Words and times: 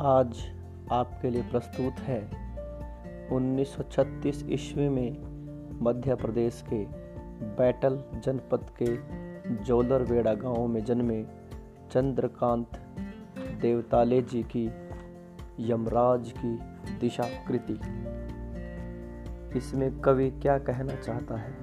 आज 0.00 0.38
आपके 0.92 1.30
लिए 1.30 1.42
प्रस्तुत 1.42 1.92
है 2.00 2.30
1936 3.28 4.50
ईस्वी 4.50 4.88
में 4.88 5.16
मध्य 5.82 6.14
प्रदेश 6.14 6.64
के 6.72 6.84
बैटल 7.42 8.04
जनपद 8.24 8.66
के 8.82 8.96
जोलरवेड़ा 9.64 10.34
गाँव 10.34 10.66
में 10.66 10.84
जन्मे 10.84 11.24
चंद्रकांत 11.92 12.66
देवताले 13.60 14.22
जी 14.22 14.42
की 14.42 14.70
यमराज 15.60 16.34
की 16.38 16.58
दिशा 16.98 17.24
कृति 17.48 17.80
इसमें 19.58 20.00
कवि 20.00 20.30
क्या 20.30 20.58
कहना 20.58 20.94
चाहता 20.94 21.36
है? 21.36 21.54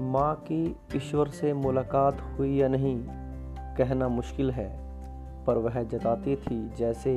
माँ 0.00 0.34
की 0.34 0.76
ईश्वर 0.96 1.28
से 1.28 1.52
मुलाकात 1.52 2.20
हुई 2.20 2.56
या 2.56 2.68
नहीं, 2.68 3.04
कहना 3.76 4.08
मुश्किल 4.08 4.50
है। 4.50 4.84
पर 5.46 5.58
वह 5.58 5.82
जताती 5.82 6.36
थी 6.36 6.68
जैसे 6.76 7.16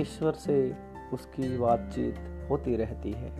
ईश्वर 0.00 0.32
से 0.32 0.76
उसकी 1.12 1.58
बातचीत 1.58 2.18
होती 2.50 2.76
रहती 2.76 3.12
है 3.12 3.30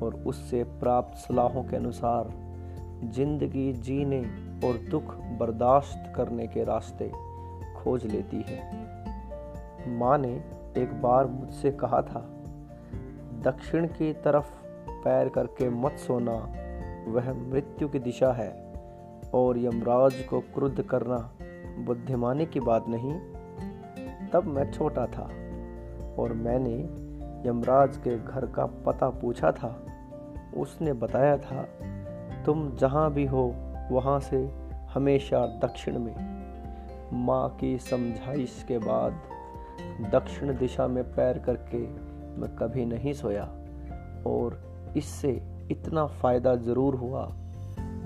और 0.00 0.22
उससे 0.26 0.62
प्राप्त 0.64 1.18
सलाहों 1.18 1.64
के 1.64 1.76
अनुसार 1.76 2.32
ज़िंदगी 3.04 3.72
जीने 3.72 4.20
और 4.66 4.76
दुख 4.90 5.14
बर्दाश्त 5.38 6.12
करने 6.16 6.46
के 6.46 6.64
रास्ते 6.64 7.10
खोज 7.76 8.06
लेती 8.06 8.44
है। 8.48 9.98
माँ 9.98 10.18
ने 10.18 10.32
एक 10.76 11.00
बार 11.02 11.26
मुझसे 11.26 11.72
कहा 11.72 12.00
था, 12.02 12.20
दक्षिण 13.44 13.86
की 13.86 14.12
तरफ़ 14.12 14.50
पैर 15.04 15.28
करके 15.28 15.68
मत 15.70 15.96
सोना, 15.96 16.36
वह 17.08 17.32
मृत्यु 17.32 17.88
की 17.88 17.98
दिशा 17.98 18.32
है 18.32 18.50
और 19.34 19.58
यमराज 19.58 20.14
को 20.30 20.40
क्रुद्ध 20.40 20.82
करना 20.82 21.18
बुद्धिमानी 21.78 22.46
की 22.46 22.60
बात 22.60 22.84
नहीं, 22.88 23.14
तब 24.30 24.44
मैं 24.44 24.70
छोटा 24.72 25.06
था 25.06 25.28
और 26.18 26.32
मैंने 26.32 27.04
यमराज 27.48 27.96
के 27.96 28.18
घर 28.18 28.46
का 28.46 28.66
पता 28.66 29.10
पूछा 29.10 29.52
था। 29.52 29.86
उसने 30.56 30.92
बताया 30.92 31.36
था, 31.36 31.62
तुम 32.46 32.76
जहाँ 32.76 33.12
भी 33.12 33.26
हो, 33.26 33.54
वहाँ 33.90 34.20
से 34.20 34.50
हमेशा 34.94 35.46
दक्षिण 35.46 35.98
में। 35.98 36.14
माँ 37.12 37.56
की 37.60 37.78
समझाइश 37.78 38.64
के 38.68 38.78
बाद 38.78 39.12
दक्षिण 40.12 40.58
दिशा 40.58 40.86
में 40.86 41.04
पैर 41.04 41.38
करके 41.38 41.78
मैं 42.40 42.56
कभी 42.56 42.84
नहीं 42.84 43.12
सोया 43.12 43.44
और 44.26 44.62
इससे 44.96 45.30
इतना 45.70 46.06
फ़ायदा 46.06 46.56
ज़रूर 46.56 46.94
हुआ 46.94 47.26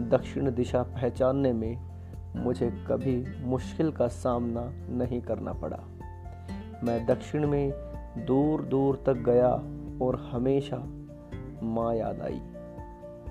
दक्षिण 0.00 0.55
दिशा 0.55 0.83
पहचानने 0.83 1.52
में 1.52 1.88
मुझे 2.39 2.70
कभी 2.89 3.17
मुश्किल 3.44 3.91
का 3.92 4.08
सामना 4.08 4.70
नहीं 4.97 5.20
करना 5.20 5.53
पड़ा। 5.53 5.78
मैं 6.84 7.06
दक्षिण 7.06 7.47
में 7.47 7.70
दूर 8.27 8.62
दूर 8.62 9.03
तक 9.06 9.14
गया 9.14 9.50
और 10.05 10.28
हमेशा 10.33 10.77
माँ 11.62 11.95
याद 11.95 12.20
आई। 12.20 12.41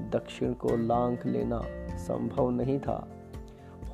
दक्षिण 0.09 0.53
को 0.53 0.75
लांघ 0.75 1.17
लेना 1.25 1.61
संभव 1.97 2.49
नहीं 2.49 2.79
था। 2.79 3.07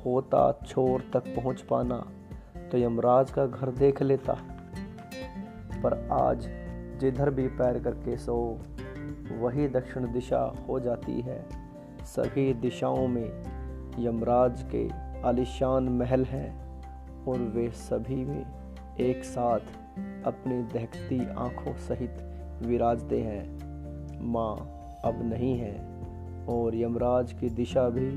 होता 0.06 0.60
छोर 0.66 1.04
तक 1.12 1.34
पहुँच 1.36 1.60
पाना 1.60 1.98
तो 2.72 2.78
यमराज 2.78 3.30
का 3.30 3.46
घर 3.46 3.70
देख 3.70 4.02
लेता। 4.02 4.36
पर 5.82 6.08
आज 6.12 6.48
जिधर 7.00 7.30
भी 7.30 7.46
पैर 7.48 7.78
करके 7.78 8.16
सो, 8.16 8.60
वही 9.38 9.68
दक्षिण 9.68 10.12
दिशा 10.12 10.54
हो 10.68 10.80
जाती 10.80 11.20
है। 11.20 11.44
सभी 12.04 12.52
दिशाओं 12.54 13.06
में 13.08 13.28
यमराज 13.98 14.64
के 14.74 14.88
आलिशान 15.28 15.88
महल 15.88 16.24
हैं 16.24 16.48
और 17.24 17.38
वे 17.38 17.70
सभी 17.70 18.16
में 18.16 18.46
एक 19.00 19.24
साथ 19.24 19.60
अपनी 20.24 20.62
दहकती 20.62 21.26
आँखों 21.34 21.74
सहित 21.74 22.18
विराजते 22.62 23.20
हैं। 23.20 23.44
माँ 24.20 24.56
अब 25.04 25.20
नहीं 25.22 25.58
है 25.58 25.74
और 26.46 26.74
यमराज 26.74 27.32
की 27.32 27.48
दिशा 27.50 27.88
भी 27.88 28.08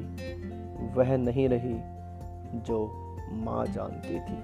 वह 0.96 1.18
नहीं 1.18 1.50
रही 1.50 1.76
जो 2.60 2.92
माँ 3.32 3.66
जानती 3.66 4.20
थी। 4.20 4.42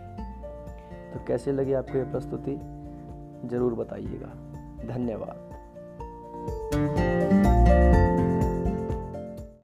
तो 1.13 1.25
कैसे 1.25 1.51
लगी 1.51 1.73
आपको 1.73 1.97
यह 1.97 2.11
प्रस्तुति? 2.11 2.55
ज़रूर 3.47 3.73
बताइएगा। 3.73 4.33
धन्यवाद। 4.94 5.52